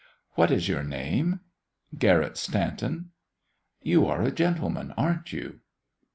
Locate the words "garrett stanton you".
1.95-4.07